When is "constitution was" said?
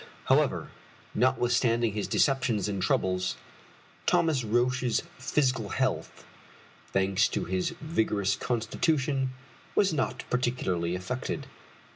8.35-9.93